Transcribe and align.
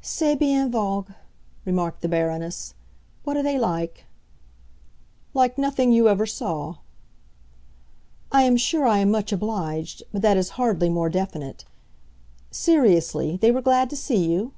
"C'est 0.00 0.36
bien 0.36 0.70
vague," 0.70 1.12
remarked 1.64 2.02
the 2.02 2.08
Baroness. 2.08 2.72
"What 3.24 3.36
are 3.36 3.42
they 3.42 3.58
like?" 3.58 4.04
"Like 5.34 5.58
nothing 5.58 5.90
you 5.90 6.08
ever 6.08 6.24
saw." 6.24 6.76
"I 8.30 8.44
am 8.44 8.56
sure 8.56 8.86
I 8.86 8.98
am 8.98 9.10
much 9.10 9.32
obliged; 9.32 10.04
but 10.12 10.22
that 10.22 10.36
is 10.36 10.50
hardly 10.50 10.88
more 10.88 11.10
definite. 11.10 11.64
Seriously, 12.52 13.38
they 13.38 13.50
were 13.50 13.60
glad 13.60 13.90
to 13.90 13.96
see 13.96 14.24
you?" 14.32 14.52